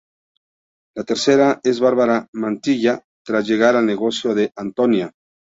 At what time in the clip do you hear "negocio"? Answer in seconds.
3.85-4.33